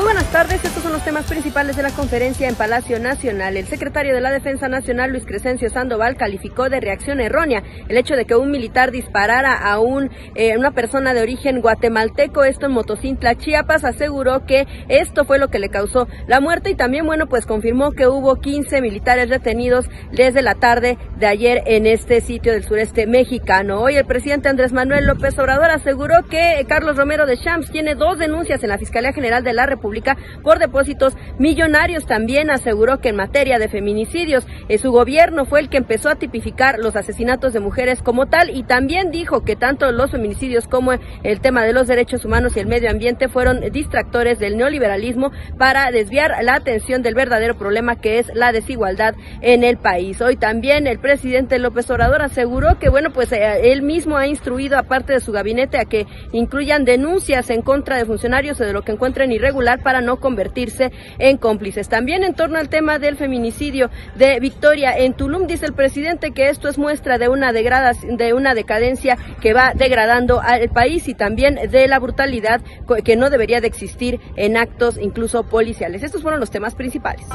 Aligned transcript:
buenas 0.00 0.32
tardes, 0.32 0.64
estos 0.64 0.82
son 0.82 0.92
los 0.92 1.04
temas 1.04 1.26
principales 1.26 1.76
de 1.76 1.82
la 1.82 1.90
conferencia 1.90 2.48
en 2.48 2.54
Palacio 2.54 2.98
Nacional. 2.98 3.58
El 3.58 3.66
secretario 3.66 4.14
de 4.14 4.22
la 4.22 4.30
Defensa 4.30 4.66
Nacional, 4.66 5.10
Luis 5.10 5.26
Crescencio 5.26 5.68
Sandoval, 5.68 6.16
calificó 6.16 6.70
de 6.70 6.80
reacción 6.80 7.20
errónea 7.20 7.62
el 7.88 7.98
hecho 7.98 8.14
de 8.14 8.24
que 8.24 8.34
un 8.34 8.50
militar 8.50 8.90
disparara 8.90 9.54
a 9.54 9.78
un, 9.80 10.10
eh, 10.34 10.56
una 10.56 10.70
persona 10.70 11.12
de 11.12 11.20
origen 11.20 11.60
guatemalteco, 11.60 12.44
esto 12.44 12.66
en 12.66 12.72
Motocintla, 12.72 13.34
Chiapas, 13.34 13.84
aseguró 13.84 14.46
que 14.46 14.66
esto 14.88 15.26
fue 15.26 15.38
lo 15.38 15.48
que 15.48 15.58
le 15.58 15.68
causó 15.68 16.08
la 16.26 16.40
muerte 16.40 16.70
y 16.70 16.74
también, 16.74 17.04
bueno, 17.04 17.26
pues 17.26 17.44
confirmó 17.44 17.92
que 17.92 18.06
hubo 18.06 18.36
15 18.36 18.80
militares 18.80 19.28
detenidos 19.28 19.90
desde 20.10 20.40
la 20.40 20.54
tarde 20.54 20.96
de 21.18 21.26
ayer 21.26 21.62
en 21.66 21.86
este 21.86 22.22
sitio 22.22 22.52
del 22.52 22.64
sureste 22.64 23.06
mexicano. 23.06 23.82
Hoy 23.82 23.96
el 23.96 24.06
presidente 24.06 24.48
Andrés 24.48 24.72
Manuel 24.72 25.04
López 25.04 25.38
Obrador 25.38 25.70
aseguró 25.70 26.22
que 26.30 26.64
Carlos 26.66 26.96
Romero 26.96 27.26
de 27.26 27.36
Champs 27.36 27.70
tiene 27.70 27.94
dos 27.94 28.18
denuncias 28.18 28.62
en 28.62 28.70
la 28.70 28.78
Fiscalía 28.78 29.12
General 29.12 29.44
de 29.44 29.52
la 29.52 29.66
República 29.66 29.81
por 30.42 30.58
depósitos 30.58 31.16
millonarios. 31.38 32.06
También 32.06 32.50
aseguró 32.50 33.00
que 33.00 33.10
en 33.10 33.16
materia 33.16 33.58
de 33.58 33.68
feminicidios, 33.68 34.46
eh, 34.68 34.78
su 34.78 34.90
gobierno 34.92 35.44
fue 35.44 35.60
el 35.60 35.68
que 35.68 35.78
empezó 35.78 36.08
a 36.08 36.16
tipificar 36.16 36.78
los 36.78 36.96
asesinatos 36.96 37.52
de 37.52 37.60
mujeres 37.60 38.02
como 38.02 38.26
tal 38.26 38.50
y 38.50 38.62
también 38.62 39.10
dijo 39.10 39.44
que 39.44 39.56
tanto 39.56 39.90
los 39.92 40.10
feminicidios 40.10 40.68
como 40.68 40.92
el 40.92 41.40
tema 41.40 41.64
de 41.64 41.72
los 41.72 41.86
derechos 41.86 42.24
humanos 42.24 42.56
y 42.56 42.60
el 42.60 42.66
medio 42.66 42.90
ambiente 42.90 43.28
fueron 43.28 43.60
distractores 43.72 44.38
del 44.38 44.56
neoliberalismo 44.56 45.32
para 45.58 45.90
desviar 45.90 46.42
la 46.42 46.54
atención 46.54 47.02
del 47.02 47.14
verdadero 47.14 47.56
problema 47.56 47.96
que 47.96 48.18
es 48.18 48.30
la 48.34 48.52
desigualdad 48.52 49.14
en 49.40 49.64
el 49.64 49.76
país. 49.76 50.20
Hoy 50.20 50.36
también 50.36 50.86
el 50.86 50.98
presidente 50.98 51.58
López 51.58 51.90
Obrador 51.90 52.22
aseguró 52.22 52.78
que, 52.78 52.88
bueno, 52.88 53.10
pues 53.12 53.32
eh, 53.32 53.72
él 53.72 53.82
mismo 53.82 54.16
ha 54.16 54.26
instruido 54.26 54.78
a 54.78 54.84
parte 54.84 55.12
de 55.12 55.20
su 55.20 55.32
gabinete 55.32 55.78
a 55.78 55.84
que 55.84 56.06
incluyan 56.32 56.84
denuncias 56.84 57.50
en 57.50 57.62
contra 57.62 57.96
de 57.96 58.04
funcionarios 58.04 58.60
o 58.60 58.64
de 58.64 58.72
lo 58.72 58.82
que 58.82 58.92
encuentren 58.92 59.32
irregular 59.32 59.71
para 59.80 60.00
no 60.00 60.18
convertirse 60.18 60.92
en 61.18 61.36
cómplices. 61.36 61.88
También 61.88 62.24
en 62.24 62.34
torno 62.34 62.58
al 62.58 62.68
tema 62.68 62.98
del 62.98 63.16
feminicidio 63.16 63.90
de 64.16 64.40
Victoria 64.40 64.96
en 64.96 65.14
Tulum, 65.14 65.46
dice 65.46 65.66
el 65.66 65.72
presidente 65.72 66.32
que 66.32 66.48
esto 66.48 66.68
es 66.68 66.78
muestra 66.78 67.18
de 67.18 67.28
una, 67.28 67.52
de 67.52 68.34
una 68.34 68.54
decadencia 68.54 69.16
que 69.40 69.52
va 69.52 69.72
degradando 69.74 70.40
al 70.40 70.68
país 70.70 71.08
y 71.08 71.14
también 71.14 71.58
de 71.70 71.88
la 71.88 71.98
brutalidad 71.98 72.60
que 73.04 73.16
no 73.16 73.30
debería 73.30 73.60
de 73.60 73.66
existir 73.66 74.20
en 74.36 74.56
actos 74.56 74.98
incluso 74.98 75.44
policiales. 75.44 76.02
Estos 76.02 76.22
fueron 76.22 76.40
los 76.40 76.50
temas 76.50 76.74
principales. 76.74 77.26